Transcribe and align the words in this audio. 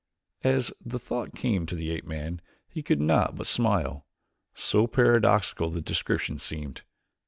As 0.43 0.73
the 0.83 0.97
thought 0.97 1.35
came 1.35 1.67
to 1.67 1.75
the 1.75 1.91
ape 1.91 2.07
man 2.07 2.41
he 2.67 2.81
could 2.81 2.99
not 2.99 3.35
but 3.35 3.45
smile, 3.45 4.07
so 4.55 4.87
paradoxical 4.87 5.69
the 5.69 5.79
description 5.79 6.39
seemed. 6.39 6.81